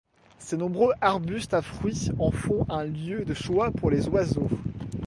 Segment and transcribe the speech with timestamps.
[0.39, 4.49] Ses nombreux arbustes à fruits en font un lieu de choix pour les oiseaux.